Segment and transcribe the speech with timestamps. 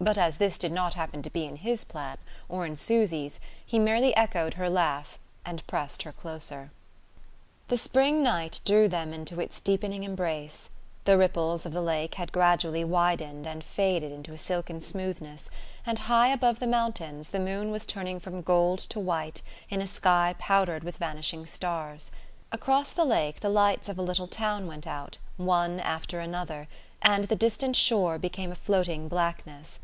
[0.00, 2.18] But as this did not happen to be in his plan,
[2.48, 6.70] or in Susy's, he merely echoed her laugh and pressed her closer.
[7.66, 10.70] The spring night drew them into its deepening embrace.
[11.04, 15.50] The ripples of the lake had gradually widened and faded into a silken smoothness,
[15.84, 19.86] and high above the mountains the moon was turning from gold to white in a
[19.88, 22.12] sky powdered with vanishing stars.
[22.52, 26.68] Across the lake the lights of a little town went out, one after another,
[27.02, 29.80] and the distant shore became a floating blackness.